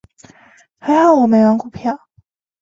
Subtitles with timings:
[0.79, 1.95] 还好我没玩股票。